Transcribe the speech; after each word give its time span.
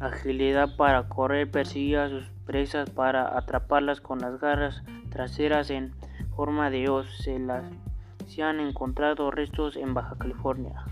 agilidad 0.00 0.74
para 0.76 1.08
correr, 1.08 1.48
perseguía 1.50 2.04
a 2.04 2.08
sus 2.08 2.24
presas 2.46 2.90
para 2.90 3.38
atraparlas 3.38 4.00
con 4.00 4.18
las 4.18 4.40
garras 4.40 4.82
traseras 5.10 5.70
en 5.70 5.94
forma 6.34 6.70
de 6.70 6.88
hoz. 6.88 7.06
Se, 7.18 7.38
las, 7.38 7.62
se 8.26 8.42
han 8.42 8.58
encontrado 8.58 9.30
restos 9.30 9.76
en 9.76 9.94
Baja 9.94 10.16
California. 10.18 10.84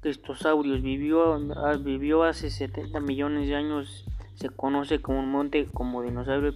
Cristosaurus 0.00 0.80
vivió, 0.80 1.34
ah, 1.56 1.76
vivió 1.76 2.22
hace 2.22 2.50
70 2.50 3.00
millones 3.00 3.48
de 3.48 3.56
años. 3.56 4.04
Se 4.34 4.50
conoce 4.50 5.02
comúnmente 5.02 5.66
como 5.66 6.02
dinosaurio 6.02 6.54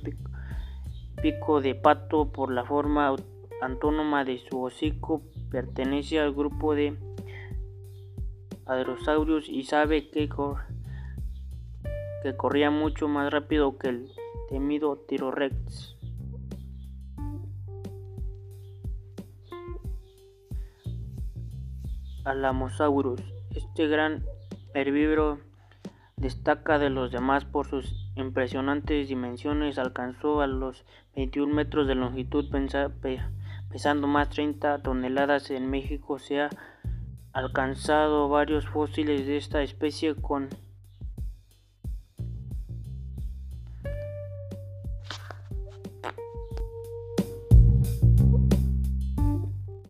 pico, 1.21 1.61
de 1.61 1.75
pato 1.75 2.31
por 2.31 2.53
la 2.53 2.65
forma 2.65 3.17
antónoma 3.61 4.25
de 4.25 4.39
su 4.39 4.63
hocico. 4.63 5.23
Pertenece 5.51 6.21
al 6.21 6.33
grupo 6.33 6.75
de 6.75 6.97
Hadrosaurus 8.67 9.49
y 9.49 9.65
sabe 9.65 10.09
que, 10.11 10.29
que 12.23 12.37
corría 12.37 12.71
mucho 12.71 13.09
más 13.09 13.33
rápido 13.33 13.77
que 13.77 13.89
el 13.89 14.09
temido 14.49 14.97
Tyrannosaurus. 15.09 16.02
Alamosaurus. 22.25 23.21
Este 23.55 23.87
gran 23.89 24.25
herbívoro 24.75 25.41
destaca 26.17 26.79
de 26.79 26.91
los 26.91 27.11
demás 27.11 27.45
por 27.45 27.67
sus 27.67 28.11
impresionantes 28.17 29.09
dimensiones. 29.09 29.79
Alcanzó 29.79 30.41
a 30.41 30.47
los 30.47 30.85
21 31.17 31.53
metros 31.55 31.87
de 31.87 31.95
longitud, 31.95 32.51
pesando 33.71 34.07
más 34.07 34.31
30 34.31 34.83
toneladas. 34.83 35.51
En 35.51 35.69
México 35.69 36.19
se 36.19 36.43
han 36.43 36.51
alcanzado 37.33 38.29
varios 38.29 38.69
fósiles 38.69 39.27
de 39.27 39.37
esta 39.37 39.63
especie 39.63 40.15
con 40.15 40.49